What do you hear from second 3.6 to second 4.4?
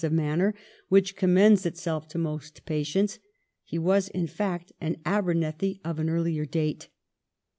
he was, in